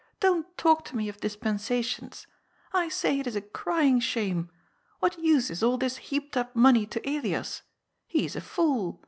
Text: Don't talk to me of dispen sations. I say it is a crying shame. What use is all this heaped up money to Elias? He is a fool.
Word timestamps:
Don't 0.19 0.57
talk 0.57 0.83
to 0.85 0.95
me 0.95 1.09
of 1.09 1.17
dispen 1.21 1.57
sations. 1.61 2.25
I 2.73 2.89
say 2.89 3.19
it 3.19 3.27
is 3.27 3.35
a 3.35 3.39
crying 3.41 3.99
shame. 3.99 4.49
What 4.99 5.19
use 5.19 5.51
is 5.51 5.61
all 5.61 5.77
this 5.77 5.97
heaped 5.97 6.35
up 6.35 6.55
money 6.55 6.87
to 6.87 6.99
Elias? 7.07 7.61
He 8.07 8.25
is 8.25 8.35
a 8.35 8.41
fool. 8.41 8.99